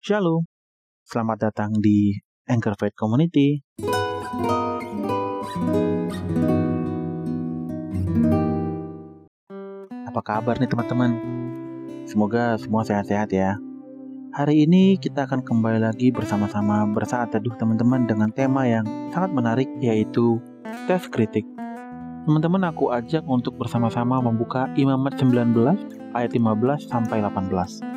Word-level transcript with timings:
Shalom, 0.00 0.48
selamat 1.04 1.52
datang 1.52 1.76
di 1.76 2.16
Anchor 2.48 2.72
Faith 2.80 2.96
Community. 2.96 3.60
Apa 10.08 10.20
kabar 10.24 10.56
nih 10.56 10.72
teman-teman? 10.72 11.20
Semoga 12.08 12.56
semua 12.56 12.80
sehat-sehat 12.80 13.28
ya. 13.28 13.60
Hari 14.32 14.64
ini 14.64 14.96
kita 14.96 15.28
akan 15.28 15.44
kembali 15.44 15.84
lagi 15.84 16.08
bersama-sama 16.08 16.88
bersaat 16.88 17.36
teduh 17.36 17.52
teman-teman 17.60 18.08
dengan 18.08 18.32
tema 18.32 18.64
yang 18.64 18.88
sangat 19.12 19.36
menarik 19.36 19.68
yaitu 19.84 20.40
tes 20.88 21.04
kritik. 21.12 21.44
Teman-teman 22.24 22.72
aku 22.72 22.88
ajak 22.88 23.20
untuk 23.28 23.60
bersama-sama 23.60 24.16
membuka 24.24 24.64
Imamat 24.80 25.20
19 25.20 25.52
ayat 26.16 26.32
15 26.32 26.88
sampai 26.88 27.20
18. 27.20 27.89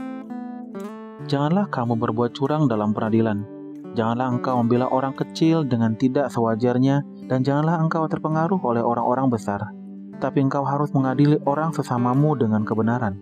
Janganlah 1.23 1.71
kamu 1.71 1.95
berbuat 1.95 2.35
curang 2.35 2.67
dalam 2.67 2.91
peradilan. 2.91 3.47
Janganlah 3.95 4.27
engkau 4.27 4.59
membela 4.59 4.91
orang 4.91 5.15
kecil 5.15 5.63
dengan 5.63 5.95
tidak 5.95 6.27
sewajarnya 6.33 7.05
dan 7.31 7.45
janganlah 7.45 7.79
engkau 7.79 8.03
terpengaruh 8.11 8.59
oleh 8.59 8.83
orang-orang 8.83 9.31
besar. 9.31 9.71
Tapi 10.19 10.43
engkau 10.43 10.67
harus 10.67 10.91
mengadili 10.91 11.39
orang 11.47 11.71
sesamamu 11.71 12.35
dengan 12.35 12.67
kebenaran. 12.67 13.21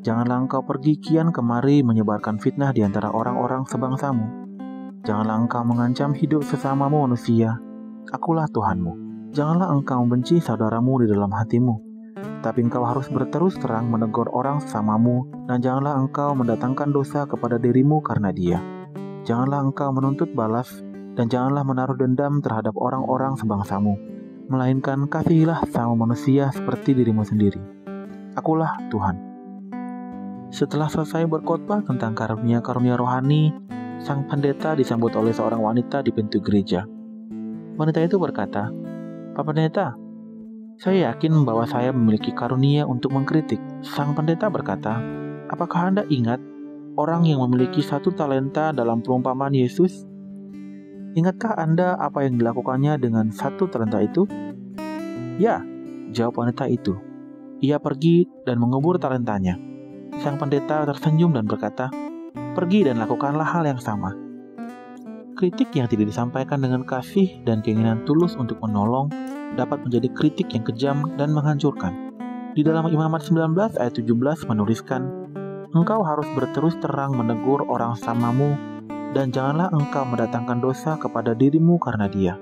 Janganlah 0.00 0.48
engkau 0.48 0.64
pergi 0.64 0.96
kian 0.96 1.28
kemari 1.28 1.84
menyebarkan 1.84 2.40
fitnah 2.40 2.72
di 2.72 2.80
antara 2.80 3.12
orang-orang 3.12 3.68
sebangsamu. 3.68 4.24
Janganlah 5.04 5.44
engkau 5.44 5.60
mengancam 5.66 6.16
hidup 6.16 6.40
sesamamu 6.40 7.04
manusia. 7.04 7.60
Akulah 8.08 8.48
Tuhanmu. 8.48 9.10
Janganlah 9.36 9.68
engkau 9.76 10.00
membenci 10.06 10.40
saudaramu 10.40 11.04
di 11.04 11.06
dalam 11.12 11.28
hatimu. 11.28 11.89
Tapi 12.40 12.64
engkau 12.64 12.84
harus 12.88 13.12
berterus 13.12 13.56
terang 13.60 13.92
menegur 13.92 14.28
orang 14.32 14.64
sesamamu, 14.64 15.28
dan 15.44 15.60
janganlah 15.60 16.00
engkau 16.00 16.32
mendatangkan 16.32 16.88
dosa 16.88 17.28
kepada 17.28 17.60
dirimu 17.60 18.00
karena 18.00 18.32
dia. 18.32 18.58
Janganlah 19.28 19.60
engkau 19.68 19.92
menuntut 19.92 20.32
balas, 20.32 20.80
dan 21.20 21.28
janganlah 21.28 21.60
menaruh 21.68 22.00
dendam 22.00 22.40
terhadap 22.40 22.72
orang-orang 22.80 23.36
sebangsamu, 23.36 24.00
melainkan 24.48 25.04
kasihilah 25.04 25.68
sama 25.68 26.08
manusia 26.08 26.48
seperti 26.48 26.96
dirimu 26.96 27.20
sendiri. 27.28 27.60
Akulah 28.32 28.80
Tuhan. 28.88 29.20
Setelah 30.48 30.88
selesai 30.88 31.28
berkhotbah 31.28 31.84
tentang 31.84 32.16
karunia-karunia 32.16 32.96
rohani, 32.96 33.52
sang 34.00 34.24
pendeta 34.24 34.72
disambut 34.72 35.12
oleh 35.12 35.36
seorang 35.36 35.60
wanita 35.60 36.00
di 36.00 36.10
pintu 36.10 36.40
gereja. 36.40 36.88
Wanita 37.76 38.00
itu 38.00 38.16
berkata, 38.16 38.72
Pak 39.36 39.44
Pendeta, 39.44 39.94
saya 40.80 41.12
yakin 41.12 41.44
bahwa 41.44 41.68
saya 41.68 41.92
memiliki 41.92 42.32
karunia 42.32 42.88
untuk 42.88 43.12
mengkritik. 43.12 43.60
Sang 43.84 44.16
pendeta 44.16 44.48
berkata, 44.48 44.96
apakah 45.52 45.92
Anda 45.92 46.08
ingat 46.08 46.40
orang 46.96 47.28
yang 47.28 47.44
memiliki 47.44 47.84
satu 47.84 48.16
talenta 48.16 48.72
dalam 48.72 49.04
perumpamaan 49.04 49.52
Yesus? 49.52 50.08
Ingatkah 51.12 51.52
Anda 51.60 52.00
apa 52.00 52.24
yang 52.24 52.40
dilakukannya 52.40 52.96
dengan 52.96 53.28
satu 53.28 53.68
talenta 53.68 54.00
itu? 54.00 54.24
Ya, 55.36 55.60
jawab 56.16 56.48
wanita 56.48 56.64
itu. 56.72 56.96
Ia 57.60 57.76
pergi 57.76 58.24
dan 58.48 58.56
mengubur 58.56 58.96
talentanya. 58.96 59.60
Sang 60.24 60.40
pendeta 60.40 60.88
tersenyum 60.88 61.36
dan 61.36 61.44
berkata, 61.44 61.92
Pergi 62.56 62.88
dan 62.88 62.96
lakukanlah 62.96 63.44
hal 63.44 63.68
yang 63.68 63.80
sama. 63.84 64.16
Kritik 65.40 65.72
yang 65.72 65.88
tidak 65.88 66.12
disampaikan 66.12 66.60
dengan 66.60 66.84
kasih 66.84 67.40
dan 67.48 67.64
keinginan 67.64 68.04
tulus 68.04 68.36
untuk 68.36 68.60
menolong 68.60 69.08
dapat 69.56 69.80
menjadi 69.88 70.12
kritik 70.12 70.52
yang 70.52 70.60
kejam 70.68 71.16
dan 71.16 71.32
menghancurkan. 71.32 72.12
Di 72.52 72.60
dalam 72.60 72.84
Imamat 72.92 73.24
19 73.24 73.56
ayat 73.80 73.94
17 73.96 74.44
menuliskan, 74.44 75.00
Engkau 75.72 76.04
harus 76.04 76.28
berterus 76.36 76.76
terang 76.84 77.16
menegur 77.16 77.64
orang 77.72 77.96
samamu 77.96 78.52
dan 79.16 79.32
janganlah 79.32 79.72
engkau 79.72 80.04
mendatangkan 80.04 80.60
dosa 80.60 81.00
kepada 81.00 81.32
dirimu 81.32 81.80
karena 81.80 82.04
dia. 82.12 82.36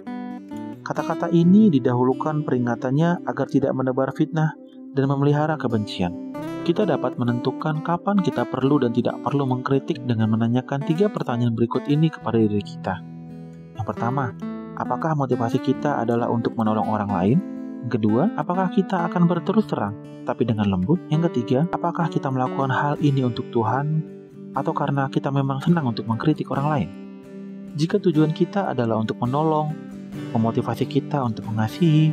Kata-kata 0.83 1.31
ini 1.31 1.71
didahulukan 1.71 2.43
peringatannya 2.43 3.23
agar 3.31 3.47
tidak 3.47 3.79
menebar 3.79 4.11
fitnah 4.11 4.59
dan 4.99 5.07
memelihara 5.07 5.55
kebencian. 5.55 6.28
Kita 6.65 6.83
dapat 6.87 7.19
menentukan 7.19 7.81
kapan 7.83 8.19
kita 8.23 8.43
perlu 8.47 8.83
dan 8.83 8.91
tidak 8.91 9.19
perlu 9.23 9.47
mengkritik 9.47 10.03
dengan 10.07 10.35
menanyakan 10.35 10.83
tiga 10.87 11.07
pertanyaan 11.07 11.55
berikut 11.55 11.87
ini 11.87 12.11
kepada 12.11 12.39
diri 12.39 12.61
kita. 12.61 12.99
Yang 13.79 13.87
pertama, 13.87 14.35
apakah 14.75 15.15
motivasi 15.15 15.63
kita 15.63 16.03
adalah 16.03 16.27
untuk 16.27 16.59
menolong 16.59 16.89
orang 16.91 17.11
lain? 17.11 17.39
Yang 17.87 18.03
kedua, 18.03 18.23
apakah 18.35 18.69
kita 18.75 19.07
akan 19.07 19.31
berterus 19.31 19.71
terang 19.71 19.95
tapi 20.27 20.45
dengan 20.45 20.67
lembut? 20.67 20.99
Yang 21.09 21.31
ketiga, 21.31 21.65
apakah 21.71 22.11
kita 22.11 22.29
melakukan 22.29 22.75
hal 22.75 22.95
ini 22.99 23.23
untuk 23.23 23.47
Tuhan 23.55 24.03
atau 24.53 24.73
karena 24.75 25.07
kita 25.09 25.31
memang 25.31 25.63
senang 25.63 25.89
untuk 25.89 26.05
mengkritik 26.11 26.51
orang 26.51 26.67
lain? 26.69 26.89
Jika 27.79 28.03
tujuan 28.03 28.35
kita 28.35 28.75
adalah 28.75 28.99
untuk 28.99 29.17
menolong, 29.23 29.71
memotivasi 30.35 30.85
kita 30.91 31.23
untuk 31.23 31.47
mengasihi, 31.47 32.11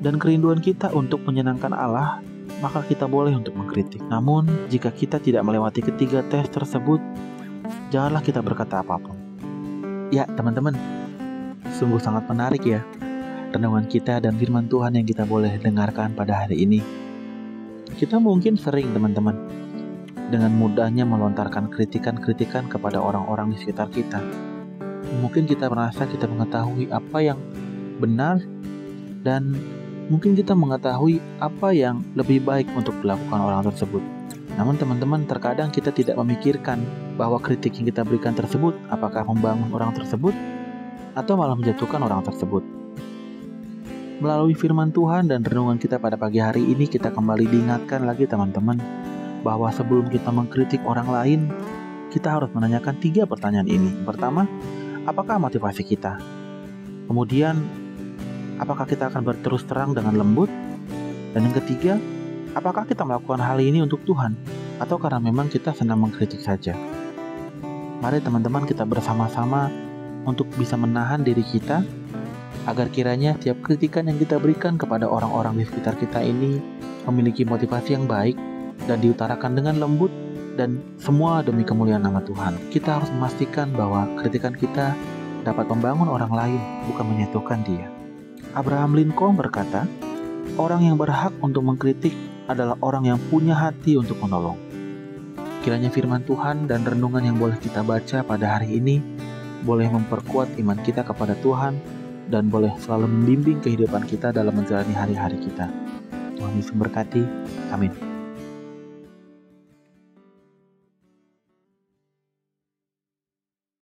dan 0.00 0.16
kerinduan 0.16 0.60
kita 0.60 0.92
untuk 0.92 1.24
menyenangkan 1.24 1.72
Allah, 1.72 2.24
maka 2.60 2.84
kita 2.84 3.08
boleh 3.08 3.32
untuk 3.36 3.56
mengkritik. 3.56 4.00
Namun, 4.08 4.68
jika 4.68 4.92
kita 4.92 5.20
tidak 5.20 5.44
melewati 5.44 5.80
ketiga 5.84 6.24
tes 6.28 6.48
tersebut, 6.48 7.00
janganlah 7.92 8.20
kita 8.20 8.40
berkata 8.44 8.84
apa 8.84 9.00
pun. 9.00 9.16
Ya, 10.12 10.28
teman-teman, 10.28 10.76
sungguh 11.76 12.00
sangat 12.00 12.28
menarik 12.28 12.64
ya 12.64 12.84
renungan 13.50 13.90
kita 13.90 14.22
dan 14.22 14.38
firman 14.38 14.70
Tuhan 14.70 14.94
yang 14.94 15.06
kita 15.06 15.26
boleh 15.26 15.58
dengarkan 15.58 16.14
pada 16.14 16.46
hari 16.46 16.62
ini. 16.62 16.80
Kita 17.90 18.22
mungkin 18.22 18.54
sering 18.54 18.94
teman-teman 18.94 19.34
dengan 20.30 20.54
mudahnya 20.54 21.02
melontarkan 21.02 21.66
kritikan-kritikan 21.74 22.70
kepada 22.70 23.02
orang-orang 23.02 23.50
di 23.50 23.58
sekitar 23.58 23.90
kita. 23.90 24.22
Mungkin 25.18 25.50
kita 25.50 25.66
merasa 25.66 26.06
kita 26.06 26.30
mengetahui 26.30 26.86
apa 26.94 27.18
yang 27.18 27.38
benar 27.98 28.38
dan 29.26 29.58
mungkin 30.10 30.34
kita 30.34 30.58
mengetahui 30.58 31.22
apa 31.38 31.70
yang 31.70 32.02
lebih 32.18 32.42
baik 32.42 32.66
untuk 32.74 32.98
dilakukan 32.98 33.40
orang 33.40 33.62
tersebut. 33.70 34.02
Namun 34.58 34.74
teman-teman 34.76 35.24
terkadang 35.24 35.70
kita 35.70 35.94
tidak 35.94 36.18
memikirkan 36.18 36.82
bahwa 37.14 37.38
kritik 37.38 37.78
yang 37.78 37.86
kita 37.88 38.02
berikan 38.02 38.34
tersebut 38.34 38.74
apakah 38.90 39.22
membangun 39.22 39.70
orang 39.70 39.94
tersebut 39.94 40.34
atau 41.14 41.38
malah 41.38 41.54
menjatuhkan 41.54 42.02
orang 42.02 42.26
tersebut. 42.26 42.66
Melalui 44.20 44.52
firman 44.52 44.92
Tuhan 44.92 45.32
dan 45.32 45.40
renungan 45.40 45.80
kita 45.80 45.96
pada 45.96 46.20
pagi 46.20 46.42
hari 46.42 46.60
ini 46.60 46.84
kita 46.84 47.08
kembali 47.08 47.48
diingatkan 47.48 48.04
lagi 48.04 48.28
teman-teman 48.28 48.76
bahwa 49.40 49.72
sebelum 49.72 50.12
kita 50.12 50.28
mengkritik 50.28 50.84
orang 50.84 51.08
lain, 51.08 51.40
kita 52.12 52.28
harus 52.28 52.52
menanyakan 52.52 53.00
tiga 53.00 53.24
pertanyaan 53.24 53.64
ini. 53.64 53.88
Pertama, 54.04 54.44
apakah 55.08 55.40
motivasi 55.40 55.88
kita? 55.88 56.20
Kemudian, 57.08 57.79
apakah 58.60 58.84
kita 58.84 59.08
akan 59.08 59.24
berterus 59.24 59.64
terang 59.64 59.96
dengan 59.96 60.20
lembut? 60.20 60.52
Dan 61.32 61.48
yang 61.48 61.56
ketiga, 61.64 61.96
apakah 62.52 62.84
kita 62.84 63.08
melakukan 63.08 63.40
hal 63.40 63.56
ini 63.58 63.80
untuk 63.80 64.04
Tuhan 64.04 64.36
atau 64.76 65.00
karena 65.00 65.18
memang 65.18 65.48
kita 65.48 65.72
senang 65.72 66.04
mengkritik 66.04 66.44
saja? 66.44 66.76
Mari 68.04 68.20
teman-teman 68.20 68.68
kita 68.68 68.84
bersama-sama 68.84 69.72
untuk 70.28 70.48
bisa 70.60 70.76
menahan 70.76 71.24
diri 71.24 71.40
kita 71.40 71.80
agar 72.68 72.92
kiranya 72.92 73.32
tiap 73.40 73.64
kritikan 73.64 74.04
yang 74.04 74.20
kita 74.20 74.36
berikan 74.36 74.76
kepada 74.76 75.08
orang-orang 75.08 75.56
di 75.56 75.64
sekitar 75.64 75.96
kita 75.96 76.20
ini 76.20 76.60
memiliki 77.08 77.48
motivasi 77.48 77.96
yang 77.96 78.04
baik 78.04 78.36
dan 78.84 79.00
diutarakan 79.00 79.56
dengan 79.56 79.80
lembut 79.80 80.12
dan 80.60 80.80
semua 81.00 81.40
demi 81.40 81.64
kemuliaan 81.64 82.04
nama 82.04 82.20
Tuhan. 82.20 82.56
Kita 82.68 83.00
harus 83.00 83.08
memastikan 83.16 83.72
bahwa 83.72 84.04
kritikan 84.20 84.52
kita 84.52 84.92
dapat 85.40 85.64
membangun 85.72 86.12
orang 86.12 86.32
lain, 86.36 86.60
bukan 86.84 87.04
menyatukan 87.08 87.64
dia. 87.64 87.99
Abraham 88.52 88.98
Lincoln 88.98 89.38
berkata, 89.38 89.86
orang 90.58 90.82
yang 90.86 90.96
berhak 90.98 91.30
untuk 91.38 91.62
mengkritik 91.62 92.12
adalah 92.50 92.74
orang 92.82 93.06
yang 93.06 93.18
punya 93.30 93.54
hati 93.54 93.94
untuk 93.94 94.18
menolong. 94.18 94.58
Kiranya 95.60 95.92
firman 95.92 96.24
Tuhan 96.24 96.66
dan 96.66 96.82
renungan 96.82 97.22
yang 97.22 97.36
boleh 97.36 97.60
kita 97.60 97.84
baca 97.84 98.24
pada 98.24 98.58
hari 98.58 98.80
ini 98.80 98.98
boleh 99.60 99.92
memperkuat 99.92 100.56
iman 100.56 100.78
kita 100.80 101.04
kepada 101.04 101.36
Tuhan 101.44 101.76
dan 102.32 102.48
boleh 102.48 102.72
selalu 102.80 103.06
membimbing 103.12 103.58
kehidupan 103.60 104.08
kita 104.08 104.32
dalam 104.32 104.56
menjalani 104.56 104.96
hari-hari 104.96 105.36
kita. 105.36 105.68
Tuhan 106.40 106.56
Yesus 106.56 106.72
berkati. 106.72 107.22
Amin. 107.68 108.09